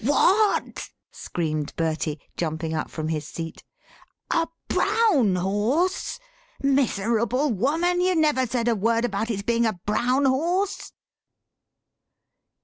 [0.03, 3.53] "What?" screamed Bertie, jumping up from his sea,
[4.31, 6.17] "a brown horse!
[6.59, 10.91] Miserable woman, you never said a word about it's being a brown horse."